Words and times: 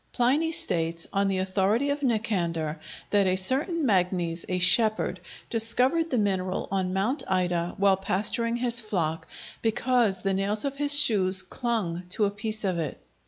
Pliny 0.13 0.51
states, 0.51 1.05
on 1.13 1.27
the 1.27 1.37
authority 1.37 1.91
of 1.91 2.01
Nicander, 2.01 2.79
that 3.11 3.27
a 3.27 3.35
certain 3.35 3.85
Magnes, 3.85 4.43
a 4.49 4.57
shepherd, 4.57 5.19
discovered 5.51 6.09
the 6.09 6.17
mineral 6.17 6.67
on 6.71 6.91
Mount 6.91 7.21
Ida, 7.27 7.75
while 7.77 7.97
pasturing 7.97 8.55
his 8.55 8.81
flock, 8.81 9.27
because 9.61 10.23
the 10.23 10.33
nails 10.33 10.65
of 10.65 10.77
his 10.77 10.97
shoes 10.99 11.43
clung 11.43 12.01
to 12.09 12.25
a 12.25 12.31
piece 12.31 12.63
of 12.63 12.79
it. 12.79 12.99